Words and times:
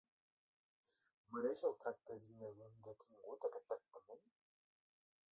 Mereix 1.35 1.59
el 1.67 1.75
tracte 1.83 2.15
digne 2.23 2.49
d'un 2.61 2.79
detingut 2.87 3.45
aquest 3.49 3.67
tractament? 3.73 4.25